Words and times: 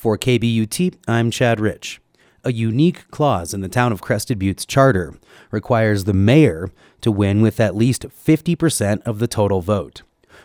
For 0.00 0.16
KBUT, 0.16 0.94
I'm 1.06 1.30
Chad 1.30 1.60
Rich. 1.60 2.00
A 2.42 2.54
unique 2.54 3.10
clause 3.10 3.52
in 3.52 3.60
the 3.60 3.68
town 3.68 3.92
of 3.92 4.00
Crested 4.00 4.38
Butte's 4.38 4.64
charter 4.64 5.12
requires 5.50 6.04
the 6.04 6.14
mayor 6.14 6.70
to 7.02 7.12
win 7.12 7.42
with 7.42 7.60
at 7.60 7.76
least 7.76 8.06
50% 8.08 9.02
of 9.02 9.18
the 9.18 9.26
total 9.26 9.60
vote. 9.60 10.00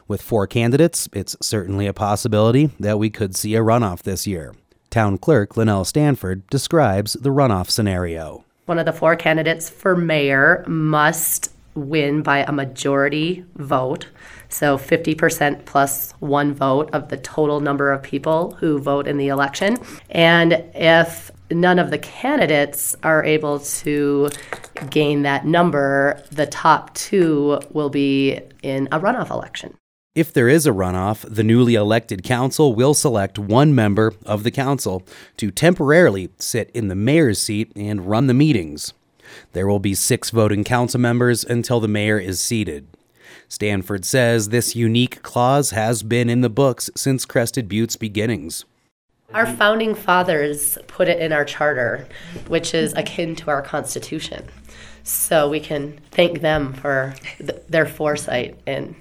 With 0.10 0.22
four 0.22 0.46
candidates, 0.46 1.08
it's 1.14 1.38
certainly 1.42 1.88
a 1.88 1.94
possibility 1.94 2.72
that 2.82 3.00
we 3.00 3.10
could 3.10 3.34
see 3.34 3.56
a 3.56 3.62
runoff 3.62 4.02
this 4.02 4.28
year. 4.28 4.54
Town 4.90 5.18
Clerk 5.18 5.54
Lynelle 5.54 5.86
Stanford 5.86 6.46
describes 6.48 7.14
the 7.14 7.30
runoff 7.30 7.70
scenario. 7.70 8.44
One 8.66 8.78
of 8.78 8.86
the 8.86 8.92
four 8.92 9.16
candidates 9.16 9.70
for 9.70 9.96
mayor 9.96 10.66
must 10.68 11.54
win 11.76 12.24
by 12.24 12.40
a 12.40 12.52
majority 12.52 13.46
vote. 13.56 14.10
So 14.56 14.78
50% 14.78 15.66
plus 15.66 16.14
one 16.20 16.54
vote 16.54 16.90
of 16.94 17.10
the 17.10 17.18
total 17.18 17.60
number 17.60 17.92
of 17.92 18.02
people 18.02 18.52
who 18.52 18.80
vote 18.80 19.06
in 19.06 19.18
the 19.18 19.28
election. 19.28 19.78
And 20.10 20.64
if 20.74 21.30
none 21.52 21.78
of 21.78 21.92
the 21.92 21.98
candidates 21.98 22.96
are 23.04 23.22
able 23.26 23.60
to 23.60 24.30
gain 24.90 25.24
that 25.24 25.46
number, 25.46 26.24
the 26.32 26.46
top 26.48 26.94
two 26.94 27.60
will 27.72 27.90
be 27.90 28.40
in 28.64 28.88
a 28.94 29.00
runoff 29.02 29.30
election. 29.30 29.76
If 30.16 30.32
there 30.32 30.48
is 30.48 30.66
a 30.66 30.72
runoff, 30.72 31.26
the 31.30 31.44
newly 31.44 31.76
elected 31.76 32.24
council 32.24 32.74
will 32.74 32.94
select 32.94 33.38
one 33.38 33.76
member 33.76 34.14
of 34.26 34.44
the 34.44 34.52
council 34.52 35.04
to 35.36 35.52
temporarily 35.52 36.30
sit 36.40 36.72
in 36.74 36.88
the 36.88 36.96
mayor's 36.96 37.42
seat 37.42 37.74
and 37.76 38.08
run 38.08 38.28
the 38.28 38.34
meetings. 38.34 38.94
There 39.52 39.68
will 39.68 39.80
be 39.80 39.96
six 39.96 40.30
voting 40.30 40.64
council 40.64 41.02
members 41.02 41.44
until 41.44 41.82
the 41.82 41.90
mayor 41.90 42.18
is 42.18 42.40
seated. 42.40 42.88
Stanford 43.48 44.06
says 44.06 44.50
this 44.50 44.76
unique 44.76 45.22
clause 45.24 45.72
has 45.72 46.04
been 46.04 46.30
in 46.30 46.42
the 46.42 46.50
books 46.50 46.90
since 46.96 47.26
Crested 47.26 47.70
Butte's 47.70 47.96
beginnings. 47.96 48.66
Our 49.34 49.46
founding 49.46 49.96
fathers 49.96 50.78
put 50.88 51.08
it 51.08 51.20
in 51.20 51.34
our 51.34 51.46
charter, 51.46 52.08
which 52.48 52.74
is 52.74 52.94
akin 52.94 53.36
to 53.38 53.50
our 53.50 53.62
Constitution. 53.62 54.48
So 55.04 55.50
we 55.50 55.60
can 55.60 56.00
thank 56.12 56.42
them 56.42 56.74
for 56.74 57.16
th- 57.38 57.62
their 57.68 57.86
foresight 57.86 58.58
in 58.66 58.96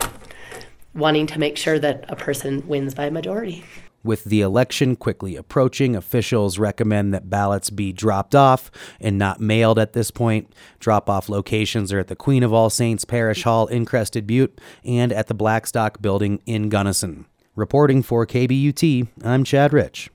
wanting 0.94 1.26
to 1.28 1.38
make 1.38 1.56
sure 1.56 1.78
that 1.78 2.04
a 2.08 2.16
person 2.16 2.66
wins 2.66 2.94
by 2.94 3.10
majority. 3.10 3.64
With 4.04 4.24
the 4.24 4.42
election 4.42 4.96
quickly 4.96 5.34
approaching, 5.34 5.96
officials 5.96 6.58
recommend 6.58 7.14
that 7.14 7.30
ballots 7.30 7.70
be 7.70 7.90
dropped 7.90 8.34
off 8.34 8.70
and 9.00 9.18
not 9.18 9.40
mailed 9.40 9.78
at 9.78 9.94
this 9.94 10.10
point. 10.10 10.52
Drop 10.78 11.08
off 11.08 11.30
locations 11.30 11.90
are 11.90 11.98
at 11.98 12.08
the 12.08 12.14
Queen 12.14 12.42
of 12.42 12.52
All 12.52 12.68
Saints 12.68 13.06
Parish 13.06 13.44
Hall 13.44 13.66
in 13.66 13.86
Crested 13.86 14.26
Butte 14.26 14.60
and 14.84 15.10
at 15.10 15.28
the 15.28 15.34
Blackstock 15.34 16.02
Building 16.02 16.42
in 16.44 16.68
Gunnison. 16.68 17.24
Reporting 17.56 18.02
for 18.02 18.26
KBUT, 18.26 19.08
I'm 19.24 19.42
Chad 19.42 19.72
Rich. 19.72 20.10